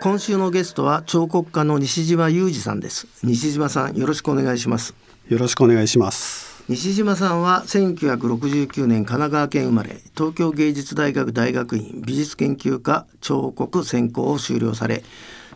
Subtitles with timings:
[0.00, 3.06] 今週のゲストは彫刻家の西島裕二さんです。
[3.22, 4.94] 西島さんよろしくお願いします。
[5.28, 6.62] よろしくお願いします。
[6.68, 15.04] 西島さんは1969年神奈川県生まれ東京芸術大学大学院美術研究科彫刻専攻を修了され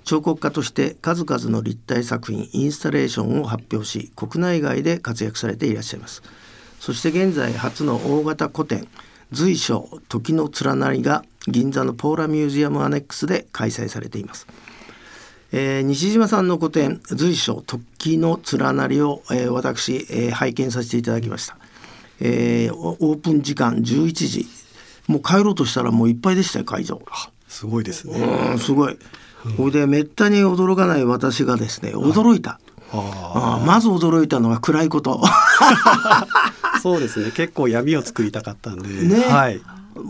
[0.05, 6.23] 彫刻家として数々の立体作品インスタレーションを発表し国内外で活躍されていらっしゃいます。
[6.79, 8.87] そして現在初の大型個展
[9.33, 14.47] 随所時の連なりが銀座のポーラミュージアムアネックスで開催されています、
[15.53, 21.57] えー、西島さんの個展随所時の連なりを、えー、私、えー、拝見させていただきました、
[22.21, 24.47] えー、オープン時間11時。
[25.07, 27.01] もう帰ろうとしたらもういっぱいでしたよ会場。
[27.49, 28.19] すごいですね。
[28.19, 28.99] うんすごい。
[29.57, 32.59] これでめったに驚かない私がですね驚いた、
[32.93, 35.23] あまず驚いたのは暗いこと。
[36.83, 37.33] そうですね。
[37.33, 39.25] 結構闇を作りたかったんで、ね。
[39.25, 39.61] はい、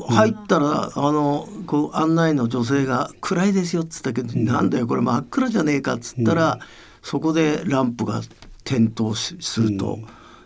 [0.09, 6.59] 入ったら、あのこう案内の女性が「暗いですよ」っつったけど「なんだよこれ真っ暗じゃねえか」っつったら、
[7.03, 8.21] そこでランプが
[8.65, 9.99] 点灯しすると、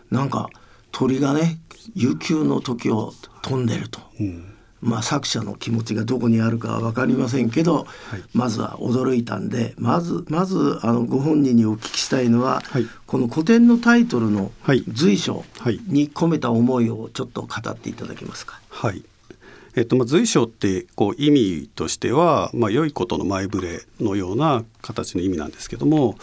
[0.09, 0.49] なんか
[0.91, 1.59] 鳥がね
[1.95, 3.99] 悠久の時を飛んでると。
[4.81, 7.85] まあ、作者の気持ちがどこにあるかは分かりませんけど、
[8.33, 12.87] まずは驚いたんでまずまずあのご本人にお聞きしたいのは、はい。
[13.05, 14.83] この古典のタイトルのはい。
[14.87, 15.79] 随所はい。
[15.87, 18.59] に込めた思いをちょっと語っていただけますか？
[18.69, 19.03] はい。
[19.75, 26.17] えっとまあ、随所ってこう意味としては、まあ、良いことの前触れのような形の意味なんですけども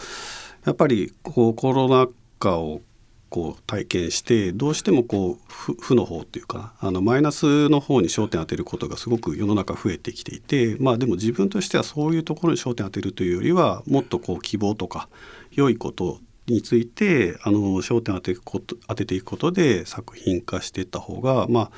[0.65, 2.07] やっぱりこうコロナ
[2.37, 2.81] 禍を
[3.29, 15.09] こう体験してどうしてもこう負負の方っていうかあのマイナスの方に焦点当てることがすごく世の中増えてきていてまあでも自分としてはそういうところに焦点当てるというよりはもっとこう希望とか
[15.51, 21.71] 良いことについてあの焦点を当てこと当てていくことで作品化していった方が、まあ、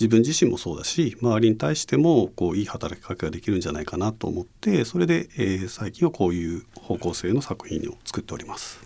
[0.00, 8.83] 自分自身もそうだし周りに対してもこういい働きかけができるんじゃないかなと思ってそれで、えー最近はこういう方向性の作品を作っております。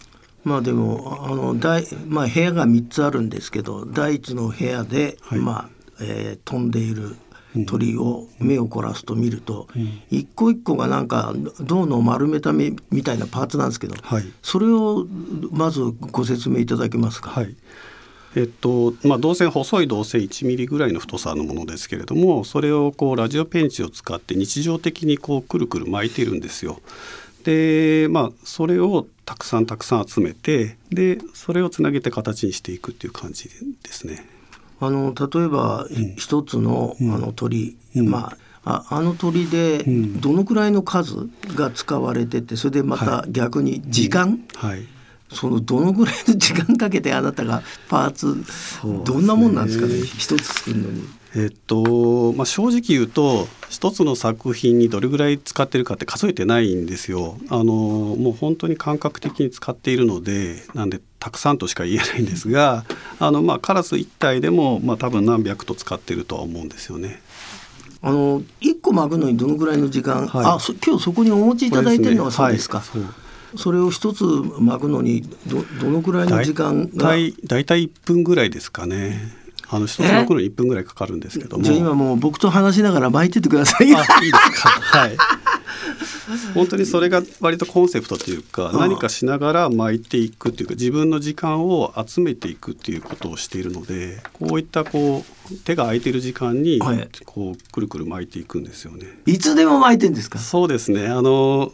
[0.49, 5.39] まあでもあの大、まあ、部屋が3つあるんですけど第一の部屋で、はい。
[5.39, 5.69] まあ
[6.01, 7.17] えー飛んでいる
[7.67, 9.69] 鳥を目を凝らすと見ると、
[10.11, 14.25] 一個一個がなんか銅の丸めた目みたいなパーツなんですけど、はい。
[14.43, 15.07] それを
[15.51, 15.81] まず
[16.13, 17.31] ご説明いただけますか？
[17.31, 17.57] はい。
[18.37, 26.81] えっとまあ、導線細い導線1ミリぐらいの太さのものですけれどもそれをこうラジオペンチを使って日常的にこうくるくる巻いてるんですよ。
[27.43, 33.51] でまあそれをたくさんたくさん集めてでそれをつなげて形にしていくっていう感じ
[33.83, 34.25] ですね。
[34.81, 38.33] あの例えば、一つのあの鳥、ま
[38.65, 44.87] あああの鳥でどのくらいの数が使われててそれでまた逆に時間、はい
[45.33, 49.95] そのどのぐらいの時間かけてあなたがパーツ、すねどんなもんなんですかね？
[50.01, 51.19] 一つ作るのに。
[51.37, 57.37] えっとまあ、正直言うと一つの作品にどれぐらい使ってるかって数えてないんですよ。
[57.51, 62.87] あのもう本当に感覚的に使っているのでなんでたくさんとしか言えないんですが
[63.19, 67.21] あの、まあ、カラス1体でも、まあ、多分何百と使ってるとは思うんですよね。
[68.01, 72.81] あの一個巻くのにどのぐらいの時間、はいあそ今日そこにお持ちいただいてるのはそうですか。
[72.81, 74.25] はいそれを一つ
[74.59, 77.09] 巻くのにどどのぐらいの時間が？
[77.11, 79.37] 大体大体1分ぐらいですかね。
[79.71, 81.63] あの一つ巻くのに1分ぐらいかかるんですけども。
[81.65, 83.87] じゃあ今もう僕と話しながら巻いててください。
[83.95, 84.69] あいいですか。
[84.71, 85.17] はい。
[86.55, 99.07] 本当にそれが割とコンセプトというか何かしながら巻いていくというか自分の時間を集めていくっていうことをしているのでこういったこう手が空いてる時間にはいこうくるくる巻いていくんですよね。
[99.27, 100.39] いつでも巻いてんですか？
[100.39, 101.73] そうですねあの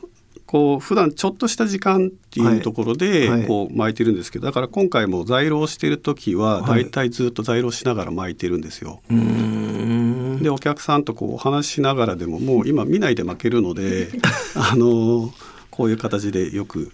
[0.54, 9.00] こう普段ちょっとした時間っていうところではいはいこう巻いてるんですけどだから今回も在廊してる時はだいたいずっと在廊しながら巻いてるんですよ。
[9.10, 10.40] うーん。
[10.44, 14.10] でお客さんとこうお話ししながらでももう今見ないで負けるので
[14.54, 15.34] あの
[15.72, 16.92] こういう形でよく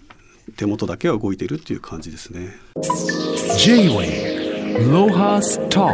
[0.57, 2.55] 手元だけは動いてるっていう感じですね。
[3.59, 5.85] J-Way ロハスタ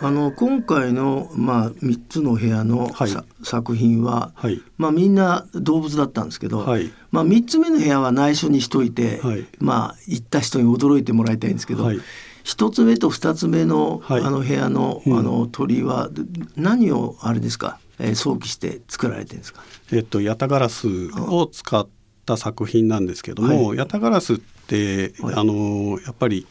[0.00, 3.24] あの今回のまあ三つの部屋のさ、はい。
[3.42, 4.62] 作品は、はい。
[4.76, 6.90] まあみんな動物だったんですけど、はい。
[7.10, 9.46] まあ三つ目の部屋は内緒にしといて、はい。
[9.58, 12.00] まあ行った人に驚いてもらいたいんですけど、はい。
[12.44, 14.22] 一つ目と二つ目の、はい。
[14.22, 15.18] あの部屋の、うん。
[15.18, 16.22] あの鳥はで
[16.56, 19.62] 何をあれですか、えー、想起して作られてるんですか？
[19.92, 21.88] えっとヤタガラスを使っ
[22.24, 25.34] た作品なんですけども、はヤタガラスって、はい。
[25.34, 26.46] あのやっぱり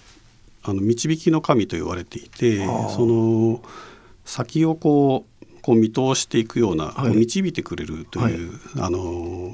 [0.67, 3.61] あの導きの神と言われていてその
[4.25, 5.37] 先をこう
[5.67, 7.15] こう見通していくような、はい。
[7.17, 9.53] 導いてくれるという、あの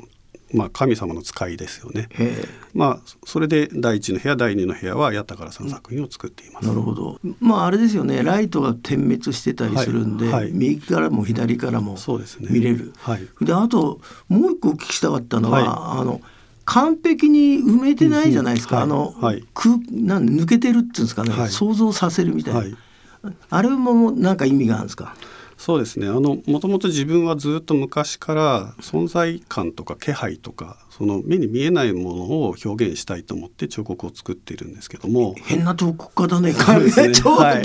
[0.54, 2.08] まあ、神様の使いですよね。
[2.12, 2.46] へ
[2.76, 6.68] まあ、それで第一の部屋第二の部屋は八田からさんの作品を作っています。
[6.68, 7.20] なるほど。
[7.40, 8.22] まああれですよね。
[8.22, 10.44] ライトが点滅してたりするんで、はい。
[10.44, 12.50] はい右からも左からもそうですね。
[12.52, 12.94] 見れる。
[12.98, 13.28] はい。
[13.42, 16.22] であともう一個お聞きしたかったのは、はあの
[16.66, 19.44] 完璧に埋めてないじゃないですか、あの、はい。
[19.54, 21.50] 空なん抜けてるっていうんですかね、はい。
[21.50, 22.76] 想像させるみたいな、はい。
[23.50, 25.16] あれもなんか意味があるんですか？
[25.64, 26.10] そうですね。
[26.10, 35.36] あのもともと自分はずっと昔から存在感とか気配とかその目に見えないものを表現したいと思って彫刻を作っているんですけども。
[35.38, 37.14] 変な彫刻家だねそうですね。
[37.14, 37.64] 彫はい。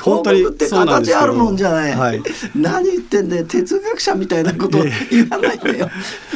[0.00, 2.22] 刻って形あるもんじゃない、はい。
[2.54, 5.90] 何言ってんだよ哲学者みたいなことえ言わないでよ。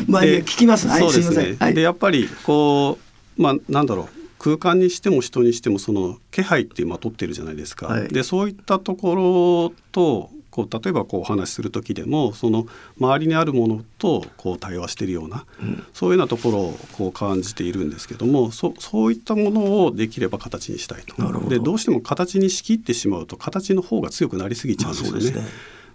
[0.08, 0.88] まあいいやで聞きます。
[0.88, 1.56] はいすいません。
[1.56, 1.74] はい。
[1.74, 2.98] でやっぱりこ
[3.38, 4.24] うまあなんだろう。
[4.40, 7.86] 空間にしても人にしてもその気配ってまとってるじゃないですか。
[7.86, 8.08] はい。
[8.08, 12.66] でそういったところとこう例えばこうお話しする時でもその
[13.00, 15.46] 周りにあるものとこう対話しているような、
[15.92, 21.20] そういうようなところをこう感じているんですけどもそそういったものをできれば形にしたいと。
[21.20, 25.32] どでどうしても形に仕切ってしまうと形の方が強くなりすぎちゃうんですよね。
[25.34, 25.44] まあ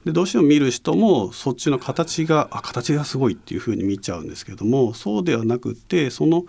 [0.05, 6.45] でどうしても見る人もそっちの形があ形がすごいっていうふうに見ちゃうんですけどもそうではなくってその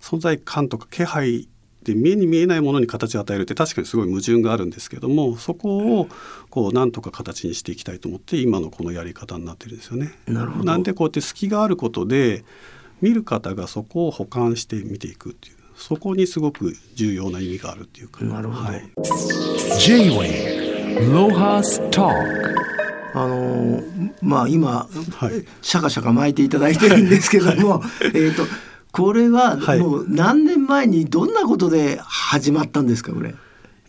[0.00, 1.48] 存在感とか気配
[1.84, 6.08] で目に見えないものに形を与えるって確かにすごい矛盾があるんですけどもそこを
[6.50, 10.12] こうなんとか形にしていきたいと思って今のこのやり方になってるんですよね。
[10.26, 10.64] なるほど。
[10.64, 12.44] なんでこうやって隙があることで
[13.00, 18.24] 見る方がそこを補完して見ていくっていうそこにすごく重要な意味があるっていうか。
[18.24, 18.72] なるほど。
[18.72, 18.82] はい、
[19.80, 22.12] J-Wave Lohas Talk
[23.14, 25.44] あのーまあ今、はい。
[25.60, 27.82] シャカシャカ巻いていただいてるんですけども
[28.14, 28.44] えっと
[28.92, 29.78] これははい。
[29.80, 33.34] もう何年前にどんなことで始まったんですかこれ？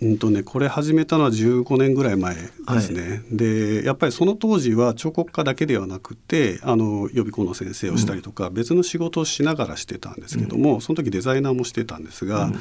[0.02, 2.42] うんとね、これ始めたのは15年ぐらい前で
[2.82, 12.52] すね、でやっぱりその当時は彫刻家だけではなくてあの予備校の先生をしたりとか、別の仕事をしながらしてたんですけども、その時デザイナーもしてたんですが、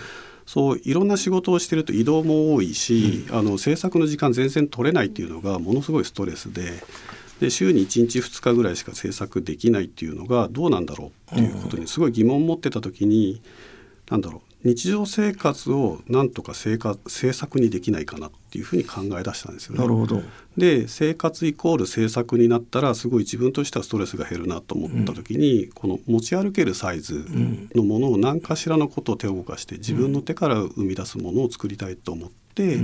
[0.47, 6.73] そういろんな仕事をしてると移動も多いし、あの制作の時間全然取れないっていうのがものすごいストレスで。
[7.43, 13.43] で週に1日2日ぐらいしか制作できないっていうのがどうなんだろうっていうことにすごい疑問を持ってた時に、
[14.09, 19.81] なんだろう日常生活をなんとか生活制作にできないかなっていうふうに考え出したんですよね。
[19.81, 20.23] なるほど。
[20.57, 27.25] で生活イコール制作になったらすごい自分としてはストレスが減るなと思った時に、この持ち歩けるサイズ
[27.75, 32.79] のものを何かしらのことを手を動かして自分の手から生み出すものを作りたいと思って、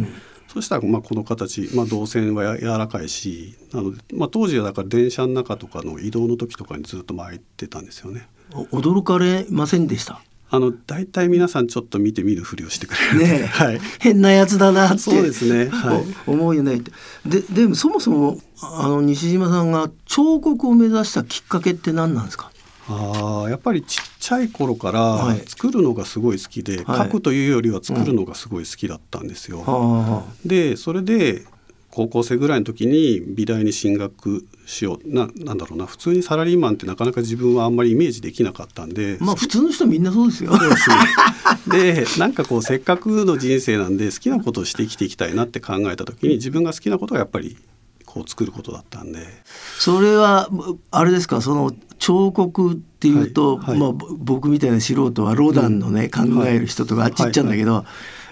[0.53, 8.29] そしたらまあこの形、まあ、動線はや柔らかいしなので、まあ、当時はだから電車の中とかの移動の時とかにずっと巻いてたんですよね。
[8.53, 10.23] お驚かれませんでした？
[10.51, 13.19] あの大体皆さんちょっと見て見るふりをしてくれる。
[13.19, 13.81] ねえ はい。
[14.01, 16.81] 変なやつだなってそうですねはいお思うよね
[17.27, 22.51] ででもそもそもあの西島さんが彫刻を目指したきっかけって何なんですか？
[22.89, 25.41] ああやっぱりちっちゃい頃からはい。
[25.47, 27.09] 作るのがすごい好きで、はい。
[27.09, 29.61] 書くというよりは作るのがすごい好きだったんですよ。
[29.61, 31.45] はでそれで
[31.91, 35.13] 高校生ぐらいの時に美大に進学しよう。
[35.13, 35.87] ななんだろうな。
[35.87, 40.53] 普通にサラリーマンってなかなか自分はあんまりイメージできなかったんで、あまあ普通の人みんなそうですよ。
[41.69, 47.57] でなんかこうせっかくの人生なんで好きなことをして生きていきたいなって考えた時に自分が好きなことがやっぱり
[48.09, 49.19] こう作ることだったんで。
[49.79, 50.49] それは
[50.91, 51.43] あれですか？
[51.43, 53.79] その彫刻っていうと、はいはい。
[53.79, 57.85] まあ、ぼ僕みたいな素人はロダンのね、考える人とかあっち行っちゃうんだけど、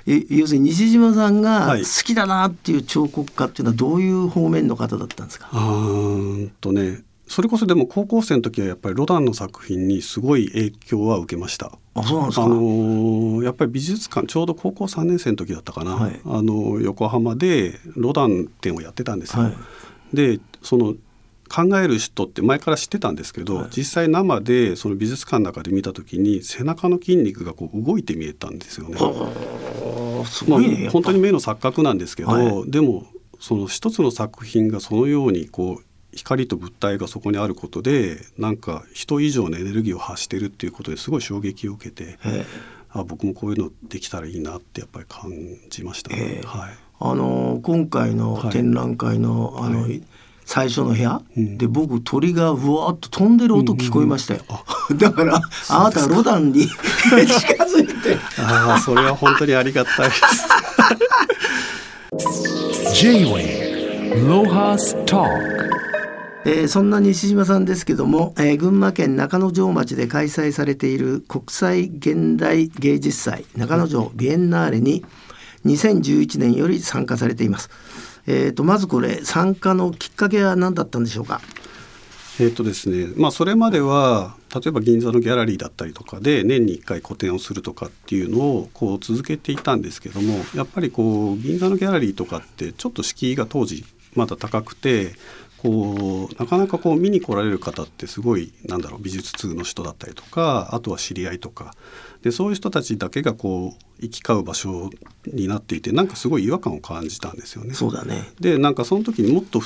[0.06, 1.82] え要するに西島さんがはい。
[1.82, 11.72] 好きだなっていう彫刻家っていうのはどういう方面の方だったんですか、あーんとねそれこそでも高校生の時はやっぱりロダンの作品にすごい影響は受けました。
[11.94, 16.20] あそうなんですか、あのーやっぱり美術館ちょうど高校3年生の時だったかな、はい。
[16.24, 19.44] あの横浜でロダン展をやってたんですよ。
[19.44, 19.54] はい。
[20.12, 20.94] でその
[21.48, 23.68] 考える人って前から知ってたんですけど、はい。
[23.76, 28.96] 実際生でその美術館の中で見た時に背中の筋肉がこう動いて見えたんですよね。
[30.48, 32.70] まあ本当に目の錯覚なんですけど、はい。
[32.70, 33.06] でも
[33.38, 35.85] その一つの作品がそのようにこう
[36.16, 42.46] 光と物体がそこにあることでなんか人以上のエネルギーを発してるっていうことですごい衝撃を受けてええ。
[42.90, 45.30] あ僕もこういうのできたらいいなってやっぱり感
[45.70, 46.10] じました。
[46.10, 46.16] ね。
[46.18, 46.40] え。
[46.42, 46.70] えはい。
[46.98, 48.52] あの今回のはい。
[48.52, 50.02] 展覧会の,、あのはい。
[50.46, 51.58] 最初の部屋、うん。
[51.58, 54.42] で僕鳥がうわーっと飛んでる音聞こえましたよ、
[54.96, 56.76] だからあなたロダンに 近
[57.64, 58.16] づいて。
[58.38, 60.48] ああそれは本当にありがたいです。
[63.02, 65.65] J-Wave Lohas Talk
[66.48, 75.04] えーそんな西島さんですけども、えー群馬県中之条町で開催されている国際現代芸術祭中之条ビエンナーレに
[75.64, 77.68] 2011年より参加されています。
[78.28, 81.40] えー、とまずこれ参加のきっかけは何だったんでしょうか？
[82.38, 93.84] えっとですねまあそれまでは例えば銀座のギャラリーだったりとかで年に1回個展をするとかっていうのをこう続けていたんですけどもやっぱりこう銀座のギャラリーとかってちょっと敷居が当時
[94.14, 95.14] まだ高くて
[95.58, 101.74] こうなかなかこう見に来られる方ってすごいなんだろう美術通の人だったりとかあとは知り合いとか
[102.22, 104.90] でそういう人たちだけがこう行き交う場所
[105.26, 107.74] になっていてなんかすごい違和感を感じたんですよね。
[107.74, 109.62] そうだねでなんかその時にもっと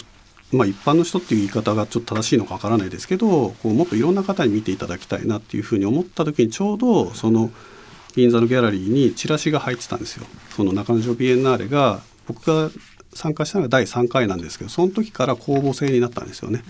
[0.52, 7.52] まあ、一般の人っていう言い方がちょっと正しいのかわからないですけどこうもっといろんな方に見ていただきたいなっていうふうに思った時にちょうどその
[8.16, 10.26] 銀座のギャラリーにチラシが入ってたんですよ。
[10.56, 12.70] その中野城ビエンナーレが僕が
[13.12, 16.62] 参加したのが第3回なんですけどその時から公募制になったんですよね。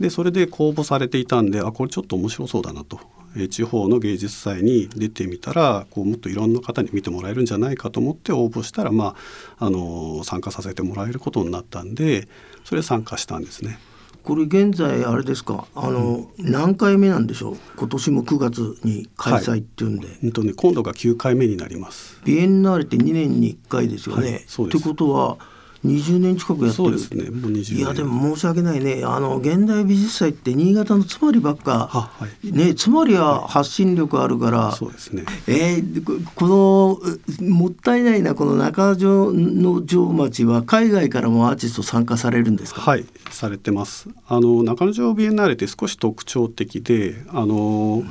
[0.00, 2.98] でそれで公募されていたんであこれちょっと面白そうだなと、
[3.36, 9.14] え地方の芸術祭に出てみたらこうもっといろんな方に見てもらえるんじゃないかと思って応募したら、ま
[9.58, 12.26] あ、あの参加させてもらえることになったんで
[12.64, 13.78] それで参加したんですね。
[14.24, 15.66] これ現在あれですか？
[15.74, 17.56] あの、何回目なんでしょう？
[17.76, 22.20] 今年も9月に開催っていうんで、うんとね、今度が9回目になります。
[22.24, 24.30] ビエンナーレって2年に1回ですよね。
[24.30, 25.38] はいそうですってことは
[25.84, 26.72] 20年近くやってる。
[26.72, 27.30] そうですね。
[27.30, 27.76] もう20年。
[27.78, 29.02] いやでも申し訳ないね。
[29.04, 32.52] あの現代美術祭って新潟のつまりばっか、あはい。
[32.52, 35.24] ねつまりは発信力あるから、そうですね。
[35.46, 37.00] えーここの
[37.40, 43.04] うもったいないなこの中条の城町は海外からもアーティスト参加されるんですか、はい。
[43.30, 44.08] されてます。
[44.28, 48.04] あの中野城ビエンナーレって少し特徴的であの、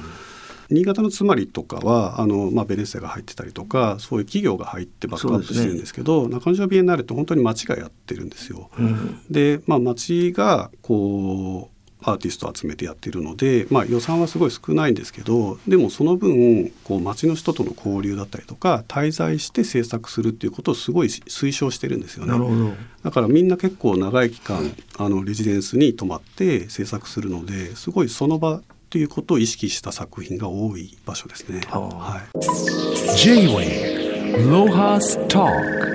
[0.72, 8.70] 新潟のつまりとかはあの、まあ、ベネッセが入ってたりとかそういう企業が入ってバックアップしてるんですけど中野城ビエンナーレって本当に町がやってるんですよ。
[8.80, 22.32] うんで、まあ、町がこうアーティストを集めてやってるので、まあ、予算はすごい少ないんですけどでもその分こう町の人との交流だったりとか滞在して制作するっていうことをすごい推奨してるんですよね。
[22.32, 22.72] なるほど
[23.04, 28.62] だからみんな結構長い期間あのレジデンスに泊まって制作するのですごいその場
[28.92, 31.62] っていうことを意識した作品が多い場所ですね。
[31.70, 35.94] はい、J-Wave Lohas Talk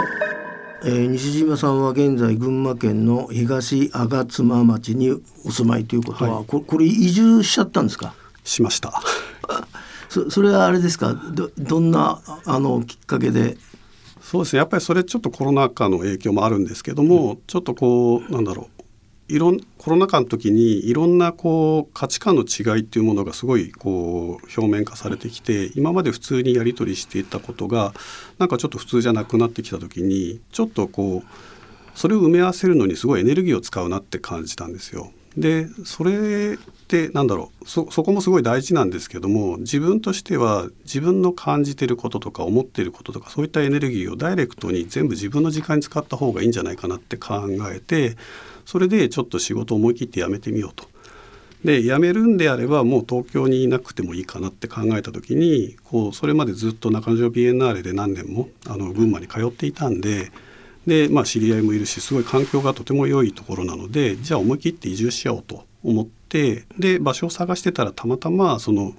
[0.82, 5.10] えー西島さんは現在群馬県の東吾妻町に
[5.44, 6.46] お住まいということは、はい。
[6.46, 8.14] ここれ移住しちゃったんですか？
[8.44, 8.94] しました。
[10.08, 11.12] そそれはあれですか？
[11.34, 13.58] どどんなあのきっかけで？
[14.22, 14.60] そうですね。
[14.60, 18.75] やっぱりそれちょっとコロナ禍の影響もあるんですけども、ちょっとこうなんだろう
[19.28, 27.92] いろんコロナ禍の時にいろんなこう価値観の違いっていうものがすごいこう表面化されてきて今まで普通にやり取りしていたことが
[28.38, 35.12] なんかちょっと普通じゃなくなってきた時にちょっとこうそれを埋め合わせるのにすごいエネルギーを使うなって感じたんですよ。
[35.36, 48.16] でそれってなんだろうそそこもすごい大事なんですけども自分としては自分の感じてることとか思ってることとかそういったエネルギーをダイレクトに全部自分の時間に使った方がいいんじゃないかなって考えて
[48.66, 50.84] それでちょっと仕事を思い切って辞めてみようと。
[51.64, 60.30] で辞めるんであればもう東京にいなくてもいいかなって考えた時にこうそれまでずっと中野城ビエンナーレで何年もあの群馬に通っていたんで
[60.86, 68.94] で、まあ、知り合いもいるしすごい環境がとても良いところなのでじゃあ思い切って移住しようと思ってで場所を探してたらたまたまその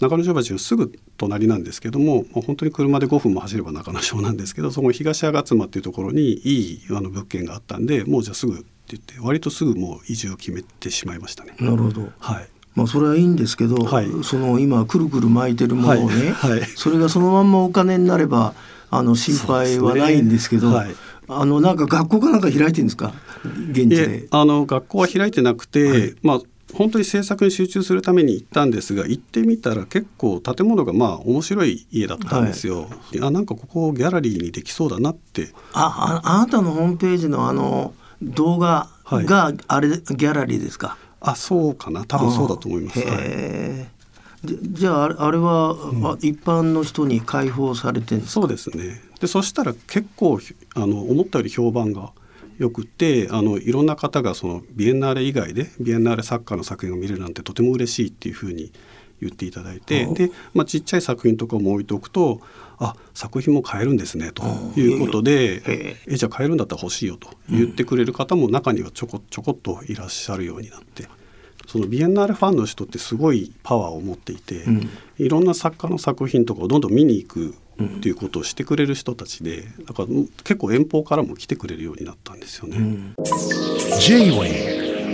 [0.00, 8.64] 中野城町のすぐ隣なんですけどももう本当に車で5分も走れば中野城なんですけどそこ東吾妻っていうところにいいあの物件があったんでもうじゃあすぐって
[8.96, 11.54] 言って割とすぐもう移住を決めてしまいましたね。
[11.60, 12.08] なるほど。
[12.18, 12.48] はい。
[12.74, 14.08] まあそれはいいんですけど、はい。
[14.24, 16.62] その今くるくる巻いてるものをね、はいはい。
[16.74, 18.54] それがそのまんまお金になれば
[18.90, 20.96] あの心配はないんですけど、そうですね。
[21.28, 23.12] あのなんか学校かなんか開いてるんですか？
[23.70, 24.26] 現地で。
[24.30, 26.14] あの学校は開いてなくて、はい。
[26.22, 26.40] まあ
[26.74, 32.88] 本当に制作に集中するために行ったんですが行ってみたら結構建物がまあ面白い家だったんですよ。
[33.22, 35.52] あなんかここギャラリーにできそうだなって。
[35.72, 39.26] あああなたのホームページのあの動画はい。
[39.26, 40.96] があれ、ギャラリーですか？
[41.20, 42.04] あそうかな。
[42.04, 43.00] 多分そうだと思います。
[44.42, 45.70] じじゃああれあれは、
[46.04, 48.40] あ一般の人に開放されてるんですか？
[48.40, 49.02] そうですね。
[49.20, 50.38] でそしたら結構
[50.74, 52.12] あの思ったより評判が
[52.60, 58.70] よくてあのいろんな方がそのビエンナーレ以外でビエンナーレ作家の作品を見れるなんてとても嬉しいっていうふうに
[59.22, 62.40] 言っていただいてで、まあ、ちっちゃい作品とかも置いておくと
[62.78, 64.42] あ作品も買えるんですねと
[64.78, 65.96] いうことでへえ。
[66.06, 66.16] え。
[66.16, 71.08] じゃあ買えるんだったら欲しいよと言ってくれる方も中にはちょこちょこっといらっしゃるようになって。
[71.66, 74.90] そのビエンナーレファンの人ってすごいパワーを持っていて、ん。
[75.18, 80.08] いろんな作家の作品とかをどんどん見に行くっていうことをしてくれる人たちでだから
[80.44, 83.14] 結構遠方からも来てくれるようになったんですよね。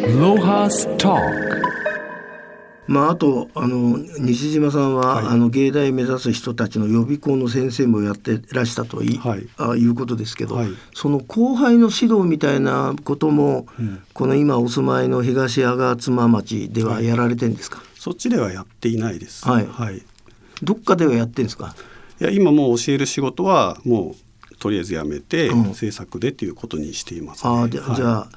[0.06, 1.76] Lohas Talk.
[2.88, 5.26] まあ、あとあの西島さんは、はい。
[5.26, 9.48] あの芸大目指す人たちの予備校の先生もやってらしたとい,、はい。
[9.56, 10.68] あいうことですけど、はい。
[10.94, 14.02] その後輩の指導みたいなことも、うん。
[14.12, 19.48] この今お住まいの東吾妻町ではやられてんですか、そっちではやっていないです。
[19.48, 19.66] はい。
[19.66, 19.98] はい。
[19.98, 20.02] い
[20.62, 21.74] どっかではやってるんですか？
[22.24, 24.14] や今もう教える仕事はも
[24.50, 27.50] うとりあえずやめて、うん制作でっていうことにしています、ね。
[27.50, 28.28] ああじゃ,、はいじゃあ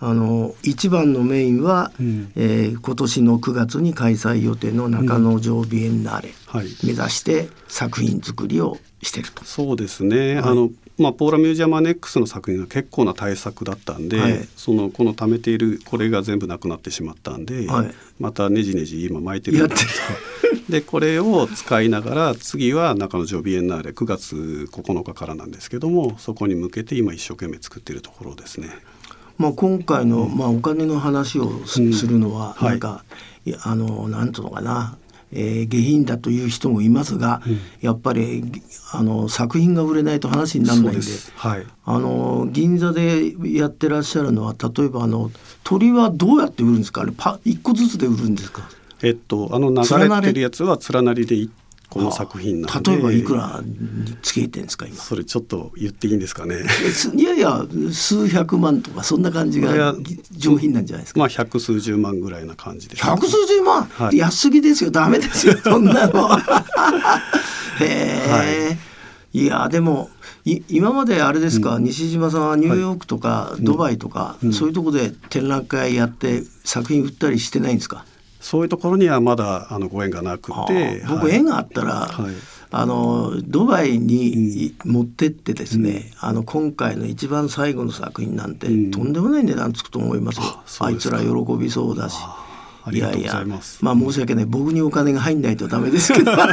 [0.00, 6.66] あの一番のメインは、うんえー今年の9月に開催予定の中野城ビエンナーレ、はい。
[6.84, 9.44] 目指して作品作りをしてると。
[9.44, 14.48] そうですね、あのまあ、ポーラミュージアムアネックスの作品が結構な大作だったんで、はい。
[14.56, 17.94] そのこの貯めているこれが全部なくなってしまったんで、はい。
[18.18, 19.80] またねじねじ今巻いてるやってる。
[20.68, 28.68] でこれを使いながら次は中野ジョビエンナーレ9月9日からなんですけどもそこに向けて今一生懸命作っているところですね。
[29.38, 31.90] まあ、今回の、まあ、お金の話をす,、うん。
[31.90, 32.70] るのは、はい。
[32.70, 33.04] なんか
[33.46, 34.98] いやあのなんとのかな、
[35.32, 37.58] えー下品だという人もいますが、うん。
[37.80, 38.42] やっぱり
[38.92, 41.06] あの作品が売れないと話にならないんで
[41.36, 41.66] はい。
[41.84, 45.30] あの銀座でやってらっしゃるのは例えばあの
[45.64, 47.02] 鳥はどうやって売るんですか？
[47.02, 48.68] あれパ一個ずつで売るんですか？
[49.02, 51.50] えっとあの流れてるやつは連なりで1
[51.90, 54.96] 個の作品な例えばいくらにつけてんですか今？
[54.96, 56.64] それちょっと言っていいんですかね。
[57.14, 59.94] いやいや数百万とかそんな感じが
[60.32, 61.20] 上品なんじゃないですか？
[61.20, 63.04] まあ百数十万ぐらいな感じです。
[63.04, 64.16] 百数十万、はい。
[64.18, 64.90] 安すぎですよ。
[64.90, 66.28] ダメですよ そんなの。
[67.80, 67.84] へ
[68.72, 68.78] え、
[69.32, 70.10] い、やでも
[70.44, 78.04] い今まであれですか、西島さんはニューヨークとか、ドバイとか、そういうとこで展覧会やって作品売ったりしてないんですか？
[78.40, 81.36] そういうところにはまだあのご縁がなくあて、ー僕、はい。
[81.36, 82.34] 縁があったら、はい。
[82.70, 88.90] あのドバイに持ってってですね、あの今回の一番最後の作品なんて、うん。
[88.90, 90.42] とんでもない値段つくと思いますよ。
[90.44, 91.26] あそうあいつら喜
[91.58, 92.16] びそうだし。
[92.84, 93.84] ありがとうございます。
[93.84, 94.46] まあ申し訳ない。
[94.46, 96.32] 僕にお金が入んないとダメですけど。
[96.36, 96.44] ま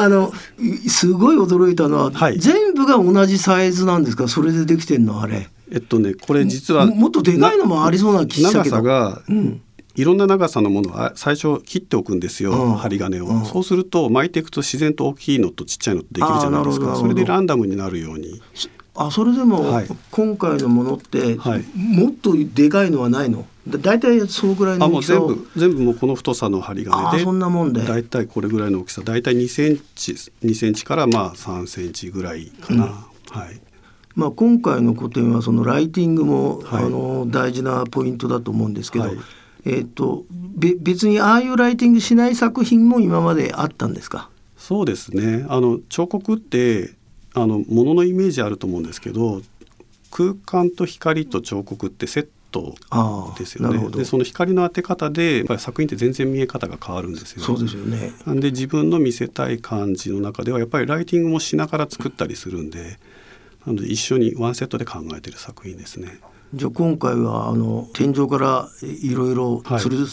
[0.00, 2.38] ああのいすごい驚いたのは、はい。
[2.38, 4.28] 全部が同じサイズなんですか？
[4.28, 5.48] それでできてんのあれ。
[5.70, 8.76] えっとねこれ実はももっとでかいのもありそうな気した長けど。
[8.76, 9.60] さがうん
[9.98, 12.76] いろんな長さのものをあ最初切っておくんですよ、うん。
[12.76, 13.44] 針金を、うん。
[13.44, 16.94] そうすると巻いていくと自然と大きいのとちっちゃいのとできるじゃないですか。
[16.94, 18.40] それでランダムになるように。
[18.94, 19.88] あそれでも、はい。
[20.12, 21.64] 今回のものって、はい。
[21.76, 23.44] もっとでかいのはないの？
[23.66, 25.34] だ大体そうぐらいのあもう全大きさを？
[25.34, 27.24] 部全部もうこの太さの針金で。
[27.24, 27.82] そんなもんで。
[27.82, 29.02] だいたいこれぐらいの大きさ。
[29.02, 32.84] だいたい2センチ2センチからまあ3センチぐらいかな、
[33.30, 33.60] はい。
[34.14, 36.84] まあ、今回の個展はそのライティングも、はい。
[36.84, 39.16] あの大事なポイントだと思うんですけど、はい
[39.68, 44.30] えー、とべ別にああいうライティングしない作品も今まであったんですか？
[44.56, 45.46] そうですね。
[45.48, 46.94] あの彫刻って
[47.34, 49.42] あの物のイメージあると思うんですけど
[50.10, 52.74] 空間と光と彫刻ってセット
[53.38, 53.88] ですよね。
[53.90, 58.12] でその光の当て方でやっぱり作品って全然見え方が変わるんですよそうですよね。
[58.26, 62.98] なんで自分の見せたい感じの中ではやっぱりライティングもしながら作ったりするんで
[63.66, 66.18] なので一緒にワンセットで考えてる作品ですね。
[66.54, 70.06] じゃあ今回はあの天井からいろいろ吊る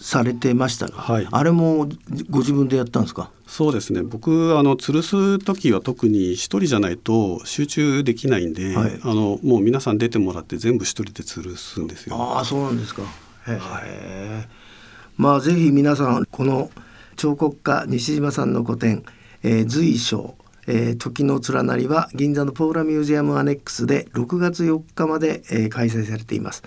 [0.00, 1.28] されてましたが、はい。
[1.30, 1.88] あれも
[2.30, 3.30] ご自分でやったんですか？
[3.46, 4.02] そうですね。
[4.02, 8.98] 僕あの吊るす時は特に一人じゃないと集中できないんで、はい。
[9.02, 12.16] あのもう皆さん出てもらって全部一人で吊るすんですよ。
[12.16, 13.02] ああそうなんですか。
[13.46, 14.48] へえ、
[15.18, 16.70] まあぜひ皆さんこの
[17.16, 19.04] 彫刻家西島さんの個展、
[19.42, 20.34] えー、随所、
[20.66, 26.62] えー時の連なりは銀座のポーラミュージアムアネックスで6月4日まで、えー開催されています、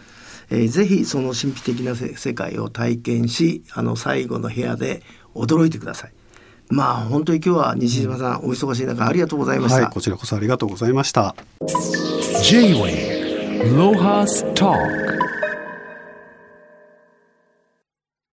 [0.49, 5.01] えーぜひその神秘的なせ世界を体験しあの最後の部屋で
[5.33, 6.13] 驚いてください。
[6.69, 11.33] まあ本当に今日は西島さん、お忙しい中ありがとうございました、はい、こちらこそありがとうございました。
[12.43, 15.16] J-Wave Lohas Talk